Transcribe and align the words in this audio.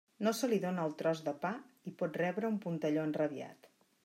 No 0.27 0.31
se 0.37 0.47
li 0.53 0.57
dóna 0.63 0.85
el 0.89 0.95
tros 1.01 1.21
de 1.27 1.33
pa 1.45 1.53
i 1.91 1.95
pot 2.01 2.21
rebre 2.23 2.53
un 2.53 2.61
puntelló 2.67 3.09
enrabiat. 3.11 3.75